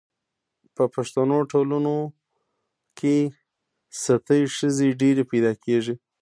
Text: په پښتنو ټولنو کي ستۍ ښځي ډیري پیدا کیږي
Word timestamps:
په 0.75 0.83
پښتنو 0.95 1.37
ټولنو 1.51 1.95
کي 2.97 3.17
ستۍ 4.03 4.41
ښځي 4.57 4.89
ډیري 5.01 5.23
پیدا 5.31 5.51
کیږي 5.63 5.93